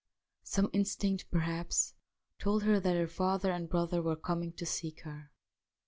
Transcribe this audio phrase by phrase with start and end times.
[0.41, 1.93] Some instinct, perhaps,
[2.39, 5.29] told her that her father and brother were coming to seek her.